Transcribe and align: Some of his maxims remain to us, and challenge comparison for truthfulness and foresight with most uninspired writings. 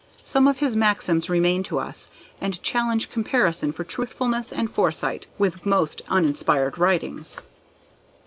Some 0.23 0.47
of 0.47 0.57
his 0.57 0.75
maxims 0.75 1.29
remain 1.29 1.61
to 1.61 1.77
us, 1.77 2.09
and 2.41 2.59
challenge 2.63 3.11
comparison 3.11 3.71
for 3.71 3.83
truthfulness 3.83 4.51
and 4.51 4.67
foresight 4.67 5.27
with 5.37 5.63
most 5.63 6.01
uninspired 6.09 6.79
writings. 6.79 7.39